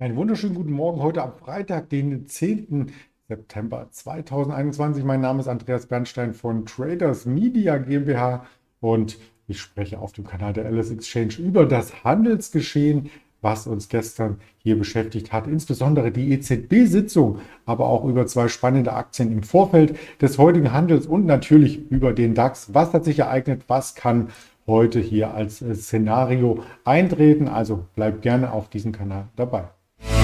[0.00, 2.90] Einen wunderschönen guten Morgen heute am Freitag, den 10.
[3.28, 5.04] September 2021.
[5.04, 8.46] Mein Name ist Andreas Bernstein von Traders Media GmbH
[8.80, 13.10] und ich spreche auf dem Kanal der LS Exchange über das Handelsgeschehen,
[13.42, 19.30] was uns gestern hier beschäftigt hat, insbesondere die EZB-Sitzung, aber auch über zwei spannende Aktien
[19.30, 22.72] im Vorfeld des heutigen Handels und natürlich über den DAX.
[22.72, 23.64] Was hat sich ereignet?
[23.66, 24.30] Was kann
[24.66, 27.48] heute hier als Szenario eintreten?
[27.48, 29.68] Also bleibt gerne auf diesem Kanal dabei.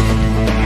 [0.08, 0.65] Thank you.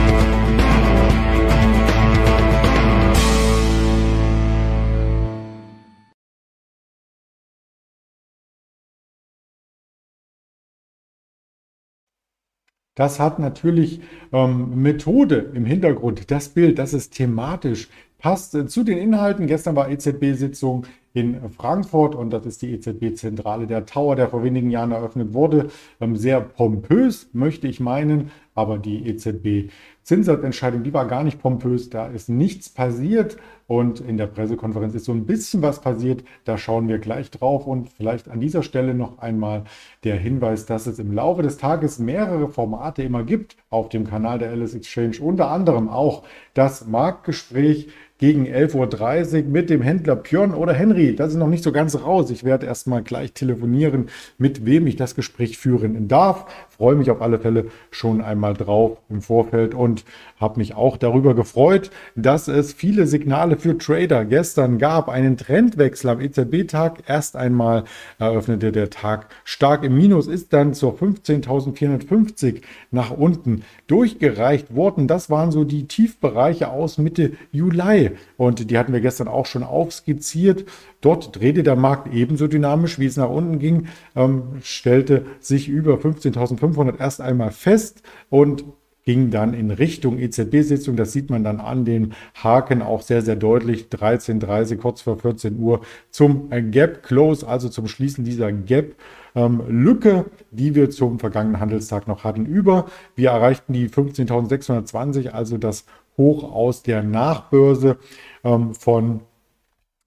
[13.01, 13.99] Das hat natürlich
[14.31, 16.29] ähm, Methode im Hintergrund.
[16.29, 19.47] Das Bild, das ist thematisch, passt äh, zu den Inhalten.
[19.47, 24.69] Gestern war EZB-Sitzung in Frankfurt und das ist die EZB-Zentrale der Tower, der vor wenigen
[24.69, 25.71] Jahren eröffnet wurde.
[25.99, 32.05] Ähm, sehr pompös, möchte ich meinen, aber die EZB-Zinssatzentscheidung, die war gar nicht pompös, da
[32.05, 33.37] ist nichts passiert
[33.71, 37.65] und in der Pressekonferenz ist so ein bisschen was passiert, da schauen wir gleich drauf
[37.65, 39.63] und vielleicht an dieser Stelle noch einmal
[40.03, 44.39] der Hinweis, dass es im Laufe des Tages mehrere Formate immer gibt auf dem Kanal
[44.39, 47.87] der Alice Exchange, unter anderem auch das Marktgespräch,
[48.21, 51.15] gegen 11.30 Uhr mit dem Händler Björn oder Henry.
[51.15, 52.29] Das ist noch nicht so ganz raus.
[52.29, 56.45] Ich werde erstmal gleich telefonieren, mit wem ich das Gespräch führen darf.
[56.69, 60.05] Freue mich auf alle Fälle schon einmal drauf im Vorfeld und
[60.39, 65.07] habe mich auch darüber gefreut, dass es viele Signale für Trader gestern gab.
[65.09, 67.03] Einen Trendwechsel am EZB-Tag.
[67.07, 67.85] Erst einmal
[68.19, 75.07] eröffnete der Tag stark im Minus, ist dann zur 15.450 nach unten durchgereicht worden.
[75.07, 78.11] Das waren so die Tiefbereiche aus Mitte Juli.
[78.37, 80.65] Und die hatten wir gestern auch schon aufskizziert.
[81.01, 85.95] Dort drehte der Markt ebenso dynamisch, wie es nach unten ging, ähm, stellte sich über
[85.95, 88.63] 15.500 erst einmal fest und
[89.03, 90.95] ging dann in Richtung EZB-Sitzung.
[90.95, 93.87] Das sieht man dann an den Haken auch sehr, sehr deutlich.
[93.91, 98.95] 13.30 kurz vor 14 Uhr zum Gap Close, also zum Schließen dieser Gap.
[99.33, 102.87] Ähm, Lücke, die wir zum vergangenen Handelstag noch hatten, über.
[103.15, 105.85] Wir erreichten die 15.620, also das
[106.17, 107.97] Hoch aus der Nachbörse
[108.43, 109.21] ähm, von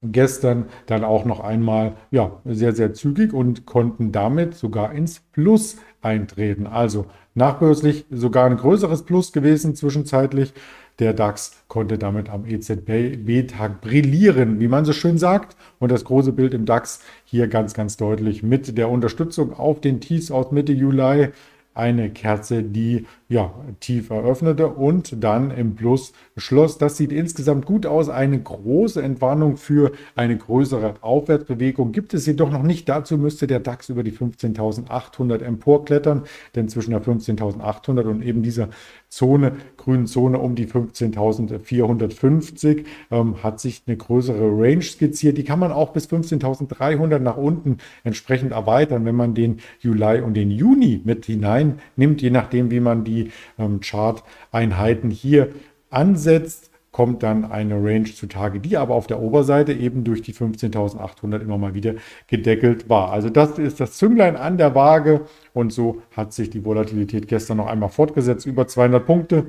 [0.02, 5.78] gestern dann auch noch einmal ja, sehr, sehr zügig und konnten damit sogar ins Plus
[6.02, 6.66] eintreten.
[6.66, 10.52] Also nachbörslich sogar ein größeres Plus gewesen zwischenzeitlich.
[11.00, 15.56] Der DAX konnte damit am EZB-Tag brillieren, wie man so schön sagt.
[15.80, 20.00] Und das große Bild im DAX hier ganz, ganz deutlich mit der Unterstützung auf den
[20.00, 21.30] Tiefs aus Mitte Juli
[21.74, 26.78] eine Kerze, die ja, tief eröffnete und dann im Plus schloss.
[26.78, 28.08] Das sieht insgesamt gut aus.
[28.08, 32.88] Eine große Entwarnung für eine größere Aufwärtsbewegung gibt es jedoch noch nicht.
[32.88, 36.22] Dazu müsste der DAX über die 15.800 emporklettern,
[36.54, 38.68] denn zwischen der 15.800 und eben dieser
[39.08, 39.52] Zone,
[39.84, 45.36] grünen Zone um die 15.450 ähm, hat sich eine größere Range skizziert.
[45.36, 50.32] Die kann man auch bis 15.300 nach unten entsprechend erweitern, wenn man den Juli und
[50.34, 55.50] den Juni mit hinein nimmt, je nachdem, wie man die ähm, Chart-Einheiten hier
[55.90, 61.40] ansetzt kommt dann eine Range zutage, die aber auf der Oberseite eben durch die 15.800
[61.40, 61.94] immer mal wieder
[62.28, 63.10] gedeckelt war.
[63.10, 65.22] Also das ist das Zünglein an der Waage
[65.54, 69.46] und so hat sich die Volatilität gestern noch einmal fortgesetzt, über 200 Punkte.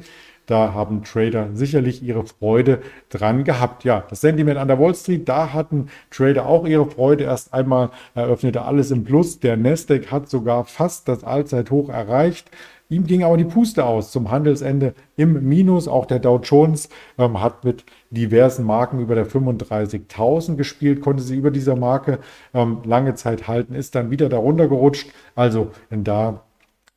[0.47, 3.83] Da haben Trader sicherlich ihre Freude dran gehabt.
[3.83, 7.25] Ja, das Sentiment an der Wall Street, da hatten Trader auch ihre Freude.
[7.25, 9.39] Erst einmal eröffnete alles im Plus.
[9.39, 12.49] Der Nasdaq hat sogar fast das Allzeithoch erreicht.
[12.89, 15.87] Ihm ging aber die Puste aus zum Handelsende im Minus.
[15.87, 21.35] Auch der Dow Jones ähm, hat mit diversen Marken über der 35.000 gespielt, konnte sie
[21.35, 22.19] über dieser Marke
[22.53, 25.09] ähm, lange Zeit halten, ist dann wieder darunter gerutscht.
[25.35, 26.43] Also da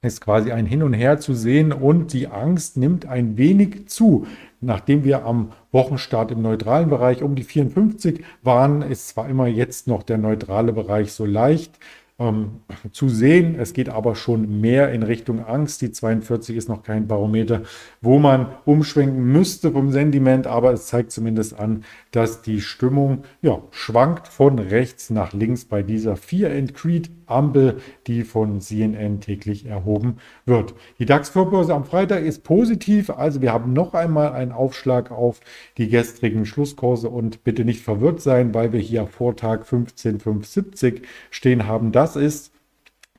[0.03, 4.27] ist quasi ein Hin und Her zu sehen und die Angst nimmt ein wenig zu.
[4.61, 9.87] Nachdem wir am Wochenstart im neutralen Bereich um die 54 waren, ist zwar immer jetzt
[9.87, 11.79] noch der neutrale Bereich so leicht
[12.19, 12.61] ähm,
[12.93, 13.57] zu sehen.
[13.59, 15.83] Es geht aber schon mehr in Richtung Angst.
[15.83, 17.63] Die 42 ist noch kein Barometer,
[18.01, 23.63] wo man umschwenken müsste vom Sentiment, aber es zeigt zumindest an, dass die Stimmung ja,
[23.71, 29.67] schwankt von rechts nach links bei dieser Fear and Creed Ampel, die von CNN täglich
[29.67, 30.17] erhoben
[30.47, 30.75] wird.
[30.99, 35.41] Die DAX-Vorbörse am Freitag ist positiv, also wir haben noch einmal einen Aufschlag auf
[35.77, 41.93] die gestrigen Schlusskurse und bitte nicht verwirrt sein, weil wir hier Vortag 15,570 stehen haben.
[41.93, 42.53] Das ist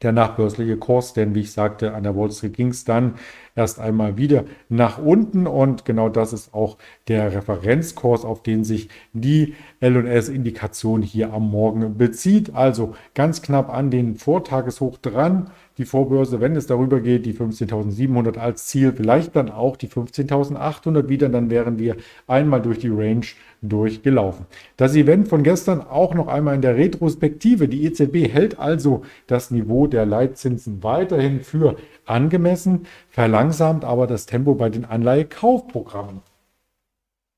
[0.01, 3.15] der nachbörsliche Kurs, denn wie ich sagte, an der Wall Street ging es dann
[3.55, 6.77] erst einmal wieder nach unten und genau das ist auch
[7.09, 12.55] der Referenzkurs, auf den sich die L&S-Indikation hier am Morgen bezieht.
[12.55, 18.37] Also ganz knapp an den Vortageshoch dran die Vorbörse, wenn es darüber geht, die 15.700
[18.37, 21.95] als Ziel, vielleicht dann auch die 15.800 wieder, dann wären wir
[22.27, 23.25] einmal durch die Range
[23.61, 24.45] durchgelaufen.
[24.75, 27.69] Das Event von gestern auch noch einmal in der Retrospektive.
[27.69, 34.55] Die EZB hält also das Niveau der Leitzinsen weiterhin für angemessen, verlangsamt aber das Tempo
[34.55, 36.28] bei den Anleihekaufprogrammen.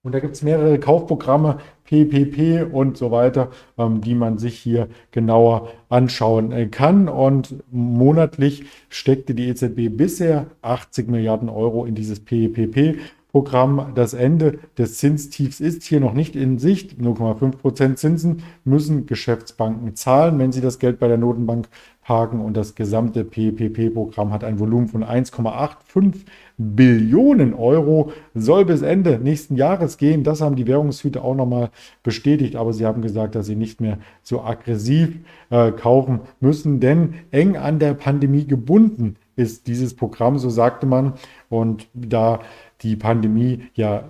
[0.04, 4.88] Und da gibt es mehrere Kaufprogramme, PPP und so weiter, ähm, die man sich hier
[5.12, 7.08] genauer anschauen äh, kann.
[7.08, 12.98] Und monatlich steckte die EZB bisher 80 Milliarden Euro in dieses PPP.
[13.32, 13.94] Programm.
[13.96, 17.00] Das Ende des Zinstiefs ist hier noch nicht in Sicht.
[17.00, 21.70] 0,5% Zinsen müssen Geschäftsbanken zahlen, wenn sie das Geld bei der Notenbank
[22.02, 22.42] parken.
[22.42, 26.26] Und das gesamte PPP-Programm hat ein Volumen von 1,85
[26.58, 30.24] Billionen Euro, soll bis Ende nächsten Jahres gehen.
[30.24, 31.70] Das haben die Währungshüte auch nochmal
[32.04, 32.56] bestätigt.
[32.56, 35.20] Aber sie haben gesagt, dass sie nicht mehr so aggressiv
[35.50, 41.14] äh, kaufen müssen, denn eng an der Pandemie gebunden ist dieses Programm, so sagte man.
[41.50, 42.42] Und da
[42.82, 44.04] die Pandemie ja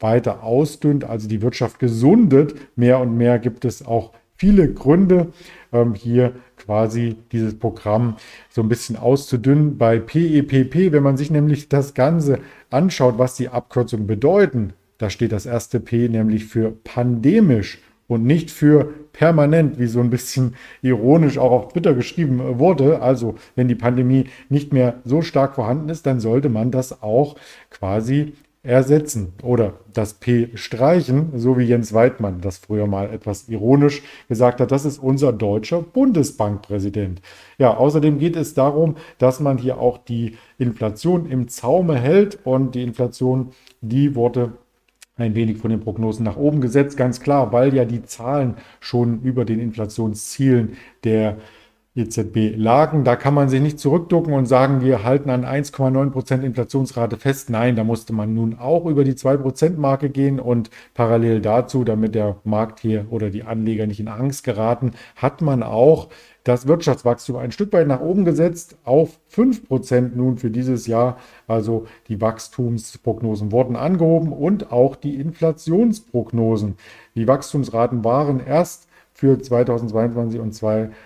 [0.00, 5.32] weiter ausdünnt, also die Wirtschaft gesundet, mehr und mehr gibt es auch viele Gründe,
[5.72, 6.32] ähm, hier
[6.68, 8.16] quasi dieses Programm
[8.50, 9.78] so ein bisschen auszudünnen.
[9.78, 15.32] Bei PEPP, wenn man sich nämlich das Ganze anschaut, was die Abkürzungen bedeuten, da steht
[15.32, 21.38] das erste P nämlich für pandemisch und nicht für permanent, wie so ein bisschen ironisch
[21.38, 23.00] auch auf Twitter geschrieben wurde.
[23.00, 27.36] Also wenn die Pandemie nicht mehr so stark vorhanden ist, dann sollte man das auch
[27.70, 28.34] quasi
[28.68, 34.60] ersetzen oder das P streichen, so wie Jens Weidmann das früher mal etwas ironisch gesagt
[34.60, 34.70] hat.
[34.70, 37.22] Das ist unser deutscher Bundesbankpräsident.
[37.56, 42.74] Ja, außerdem geht es darum, dass man hier auch die Inflation im Zaume hält und
[42.74, 44.52] die Inflation, die wurde
[45.16, 49.22] ein wenig von den Prognosen nach oben gesetzt, ganz klar, weil ja die Zahlen schon
[49.22, 51.38] über den Inflationszielen der
[51.94, 53.04] EZB lagen.
[53.04, 57.50] Da kann man sich nicht zurückducken und sagen, wir halten an 1,9% Inflationsrate fest.
[57.50, 62.36] Nein, da musste man nun auch über die 2%-Marke gehen und parallel dazu, damit der
[62.44, 66.08] Markt hier oder die Anleger nicht in Angst geraten, hat man auch
[66.44, 71.18] das Wirtschaftswachstum ein Stück weit nach oben gesetzt auf 5% nun für dieses Jahr.
[71.46, 76.76] Also die Wachstumsprognosen wurden angehoben und auch die Inflationsprognosen.
[77.16, 80.96] Die Wachstumsraten waren erst für 2022 und 2023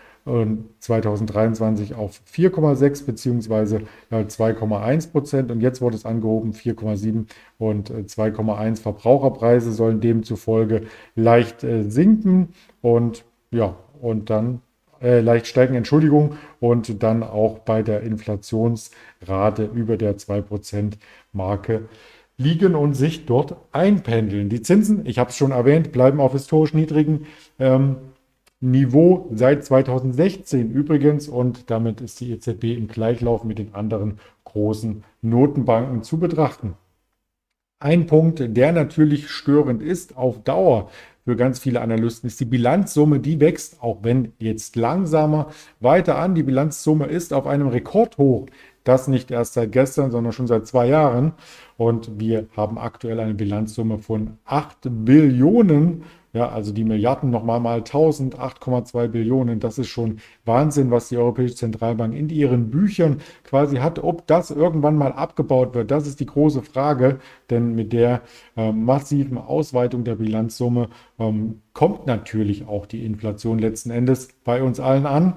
[1.95, 3.85] auf 4,6 bzw.
[4.11, 7.27] 2,1 Prozent und jetzt wurde es angehoben 4,7
[7.59, 10.83] und 2,1 Verbraucherpreise sollen demzufolge
[11.17, 14.61] leicht äh, sinken und ja und dann
[15.03, 21.89] äh, leicht steigen, Entschuldigung, und dann auch bei der Inflationsrate über der 2%-Marke
[22.37, 24.49] liegen und sich dort einpendeln.
[24.49, 27.27] Die Zinsen, ich habe es schon erwähnt, bleiben auf historisch niedrigen
[27.59, 27.97] ähm,
[28.63, 35.03] Niveau seit 2016 übrigens und damit ist die EZB im Gleichlauf mit den anderen großen
[35.21, 36.75] Notenbanken zu betrachten.
[37.81, 40.89] Ein Punkt, der natürlich störend ist auf Dauer,
[41.25, 46.35] für ganz viele Analysten ist die Bilanzsumme, die wächst, auch wenn jetzt langsamer, weiter an.
[46.35, 48.47] Die Bilanzsumme ist auf einem Rekordhoch.
[48.85, 51.33] Das nicht erst seit gestern, sondern schon seit zwei Jahren.
[51.77, 57.79] Und wir haben aktuell eine Bilanzsumme von 8 Billionen ja, also die Milliarden nochmal mal
[57.79, 59.61] 1000, 8,2 Billionen.
[59.61, 63.99] Das ist schon Wahnsinn, was die Europäische Zentralbank in ihren Büchern quasi hat.
[63.99, 67.19] Ob das irgendwann mal abgebaut wird, das ist die große Frage.
[67.51, 68.23] Denn mit der
[68.57, 74.81] äh, massiven Ausweitung der Bilanzsumme ähm, kommt natürlich auch die Inflation letzten Endes bei uns
[74.81, 75.35] allen an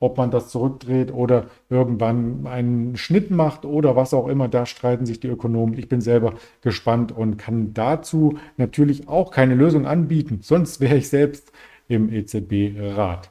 [0.00, 4.48] ob man das zurückdreht oder irgendwann einen Schnitt macht oder was auch immer.
[4.48, 5.78] Da streiten sich die Ökonomen.
[5.78, 10.40] Ich bin selber gespannt und kann dazu natürlich auch keine Lösung anbieten.
[10.42, 11.52] Sonst wäre ich selbst
[11.88, 13.30] im EZB-Rat.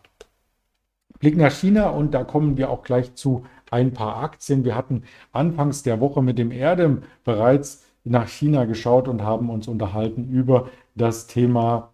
[1.20, 4.65] Blick nach China und da kommen wir auch gleich zu ein paar Aktien.
[4.65, 9.67] Wir hatten anfangs der Woche mit dem Erdem bereits nach China geschaut und haben uns
[9.67, 11.93] unterhalten über das Thema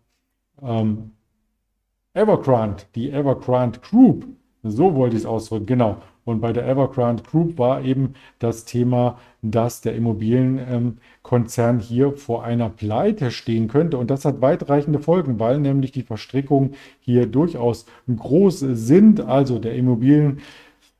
[0.61, 1.11] ähm,
[2.13, 4.25] Evergrande, die Evergrande Group.
[4.63, 5.97] So wollte ich es ausdrücken, genau.
[6.25, 12.69] Und bei der Evergrande Group war eben das Thema, dass der Immobilienkonzern hier vor einer
[12.69, 13.97] Pleite stehen könnte.
[13.97, 19.21] Und das hat weitreichende Folgen, weil nämlich die Verstrickungen hier durchaus groß sind.
[19.21, 20.39] Also der Immobilien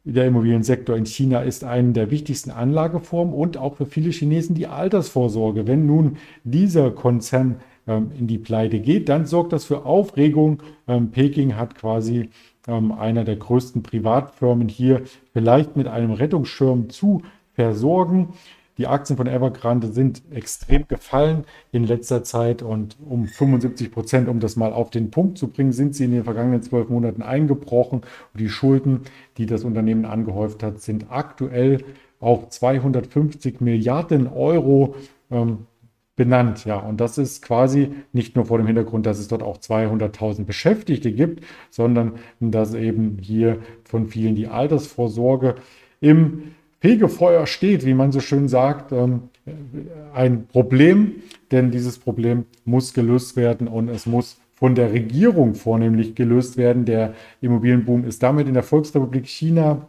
[0.06, 4.68] der Immobiliensektor in China ist eine der wichtigsten Anlageformen und auch für viele Chinesen die
[4.68, 5.68] Altersvorsorge.
[5.68, 10.64] Wenn nun dieser Konzern ähm, in die Pleite geht, dann sorgt das für Aufregung.
[10.88, 12.30] Ähm, Peking hat quasi
[12.68, 17.22] ähm, einer der größten Privatfirmen hier vielleicht mit einem Rettungsschirm zu
[17.54, 18.34] versorgen.
[18.80, 24.40] Die Aktien von Evergrande sind extrem gefallen in letzter Zeit und um 75 Prozent, um
[24.40, 28.04] das mal auf den Punkt zu bringen, sind sie in den vergangenen zwölf Monaten eingebrochen.
[28.34, 29.02] Und die Schulden,
[29.38, 31.84] die das Unternehmen angehäuft hat, sind aktuell
[32.22, 34.96] auf 250 Milliarden Euro
[35.30, 35.66] ähm,
[36.20, 36.66] benannt.
[36.66, 40.44] Ja, und das ist quasi nicht nur vor dem Hintergrund, dass es dort auch 200.000
[40.44, 45.56] Beschäftigte gibt, sondern dass eben hier von vielen die Altersvorsorge
[46.02, 49.30] im Fegefeuer steht, wie man so schön sagt, ähm,
[50.14, 51.16] ein Problem,
[51.52, 56.84] denn dieses Problem muss gelöst werden und es muss von der Regierung vornehmlich gelöst werden.
[56.84, 59.88] Der Immobilienboom ist damit in der Volksrepublik China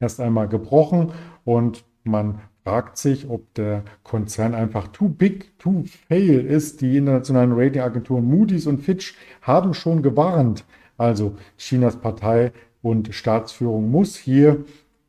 [0.00, 1.12] erst einmal gebrochen
[1.46, 6.80] und man fragt sich, ob der Konzern einfach too big to fail ist.
[6.80, 10.64] Die internationalen Ratingagenturen Moody's und Fitch haben schon gewarnt.
[10.98, 12.50] Also Chinas Partei
[12.82, 14.64] und Staatsführung muss hier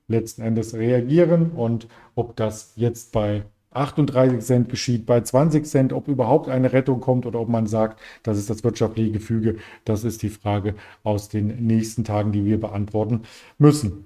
[0.07, 6.07] letzten Endes reagieren und ob das jetzt bei 38 Cent geschieht, bei 20 Cent, ob
[6.07, 10.21] überhaupt eine Rettung kommt oder ob man sagt, das ist das wirtschaftliche Gefüge, das ist
[10.21, 13.23] die Frage aus den nächsten Tagen, die wir beantworten
[13.57, 14.05] müssen.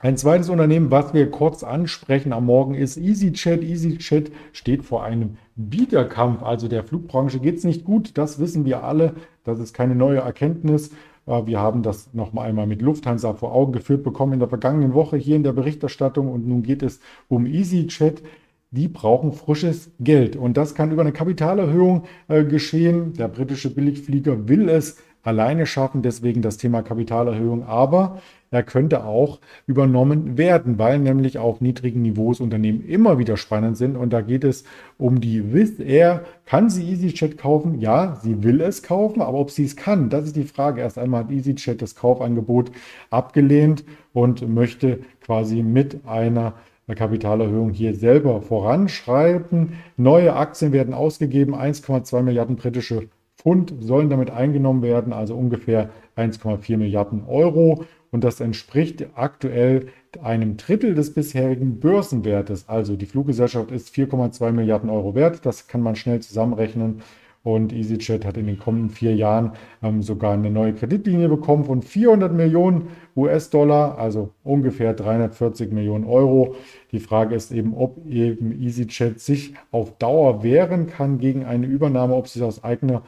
[0.00, 3.64] Ein zweites Unternehmen, was wir kurz ansprechen am Morgen, ist EasyJet.
[3.64, 6.44] EasyJet steht vor einem Bieterkampf.
[6.44, 9.14] Also der Flugbranche geht es nicht gut, das wissen wir alle.
[9.42, 10.92] Das ist keine neue Erkenntnis.
[11.26, 14.48] Äh, wir haben das noch mal einmal mit Lufthansa vor Augen geführt bekommen in der
[14.48, 16.30] vergangenen Woche hier in der Berichterstattung.
[16.30, 18.22] Und nun geht es um EasyJet.
[18.70, 20.36] Die brauchen frisches Geld.
[20.36, 23.14] Und das kann über eine Kapitalerhöhung äh, geschehen.
[23.14, 27.64] Der britische Billigflieger will es alleine schaffen, deswegen das Thema Kapitalerhöhung.
[27.64, 33.76] Aber er könnte auch übernommen werden, weil nämlich auf niedrigen Niveaus Unternehmen immer wieder spannend
[33.76, 33.96] sind.
[33.96, 34.64] Und da geht es
[34.96, 36.24] um die Wizz Air.
[36.46, 37.78] Kann sie EasyJet kaufen?
[37.80, 40.80] Ja, sie will es kaufen, aber ob sie es kann, das ist die Frage.
[40.80, 42.70] Erst einmal hat EasyJet das Kaufangebot
[43.10, 46.54] abgelehnt und möchte quasi mit einer
[46.94, 49.74] Kapitalerhöhung hier selber voranschreiben.
[49.98, 56.76] Neue Aktien werden ausgegeben, 1,2 Milliarden britische Pfund sollen damit eingenommen werden, also ungefähr 1,4
[56.76, 59.88] Milliarden Euro und das entspricht aktuell
[60.22, 62.68] einem Drittel des bisherigen Börsenwertes.
[62.68, 67.02] Also die Fluggesellschaft ist 4,2 Milliarden Euro wert, das kann man schnell zusammenrechnen.
[67.44, 71.82] Und EasyJet hat in den kommenden vier Jahren ähm, sogar eine neue Kreditlinie bekommen von
[71.82, 76.56] 400 Millionen US-Dollar, also ungefähr 340 Millionen Euro.
[76.90, 82.16] Die Frage ist eben, ob eben EasyJet sich auf Dauer wehren kann gegen eine Übernahme,
[82.16, 83.02] ob sie es aus eigener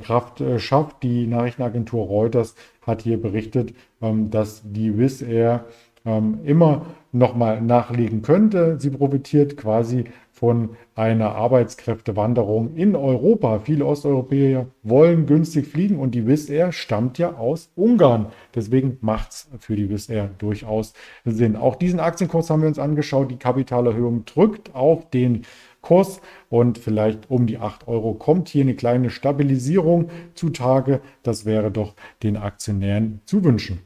[0.00, 1.02] Kraft äh, schafft.
[1.02, 5.64] Die Nachrichtenagentur Reuters hat hier berichtet, ähm, dass die Wizz Air
[6.04, 8.78] ähm, immer nochmal nachlegen könnte.
[8.80, 13.60] Sie profitiert quasi von einer Arbeitskräftewanderung in Europa.
[13.60, 18.26] Viele Osteuropäer wollen günstig fliegen und die Wizz Air stammt ja aus Ungarn.
[18.54, 21.54] Deswegen macht es für die Wizz Air durchaus Sinn.
[21.54, 23.30] Auch diesen Aktienkurs haben wir uns angeschaut.
[23.30, 25.42] Die Kapitalerhöhung drückt auf den
[25.82, 31.00] Kurs und vielleicht um die 8 Euro kommt hier eine kleine Stabilisierung zutage.
[31.22, 33.80] Das wäre doch den Aktionären zu wünschen.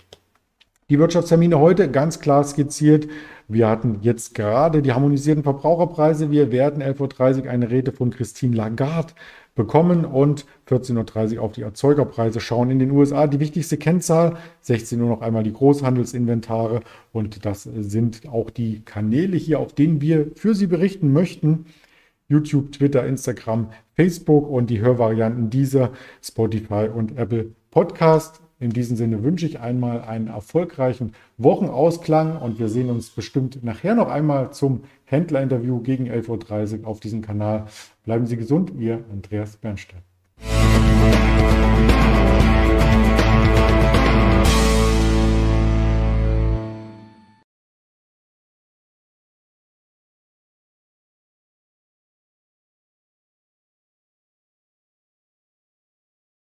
[0.88, 3.08] Die Wirtschaftstermine heute ganz klar skizziert.
[3.48, 6.30] Wir hatten jetzt gerade die harmonisierten Verbraucherpreise.
[6.30, 9.14] Wir werden 11.30 Uhr eine Rede von Christine Lagarde
[9.56, 12.70] bekommen und 14.30 Uhr auf die Erzeugerpreise schauen.
[12.70, 18.28] In den USA die wichtigste Kennzahl, 16 Uhr noch einmal die Großhandelsinventare und das sind
[18.28, 21.66] auch die Kanäle hier, auf denen wir für Sie berichten möchten.
[22.28, 25.92] YouTube, Twitter, Instagram, Facebook und die Hörvarianten dieser
[26.23, 28.40] Spotify und Apple Podcast.
[28.59, 33.95] In diesem Sinne wünsche ich einmal einen erfolgreichen Wochenausklang und wir sehen uns bestimmt nachher
[33.95, 37.66] noch einmal zum Händlerinterview gegen 11.30 Uhr auf diesem Kanal.
[38.04, 40.00] Bleiben Sie gesund, Ihr Andreas Bernstein.